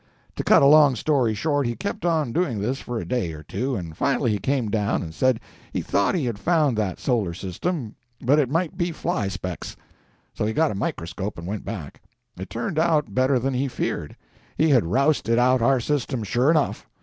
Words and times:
To 0.35 0.43
cut 0.43 0.63
a 0.63 0.65
long 0.65 0.95
story 0.95 1.35
short, 1.35 1.67
he 1.67 1.75
kept 1.75 2.05
on 2.05 2.33
doing 2.33 2.59
this 2.59 2.79
for 2.81 2.99
a 2.99 3.05
day 3.07 3.33
or 3.33 3.43
two, 3.43 3.75
and 3.75 3.95
finally 3.95 4.31
he 4.31 4.39
came 4.39 4.71
down 4.71 5.03
and 5.03 5.13
said 5.13 5.39
he 5.71 5.81
thought 5.83 6.15
he 6.15 6.25
had 6.25 6.39
found 6.39 6.75
that 6.75 6.99
solar 6.99 7.35
system, 7.35 7.93
but 8.19 8.39
it 8.39 8.49
might 8.49 8.75
be 8.75 8.91
fly 8.91 9.27
specks. 9.27 9.75
So 10.33 10.43
he 10.47 10.53
got 10.53 10.71
a 10.71 10.73
microscope 10.73 11.37
and 11.37 11.45
went 11.45 11.65
back. 11.65 12.01
It 12.35 12.49
turned 12.49 12.79
out 12.79 13.13
better 13.13 13.37
than 13.37 13.53
he 13.53 13.67
feared. 13.67 14.15
He 14.57 14.69
had 14.69 14.87
rousted 14.87 15.37
out 15.37 15.61
our 15.61 15.79
system, 15.79 16.23
sure 16.23 16.49
enough. 16.49 16.89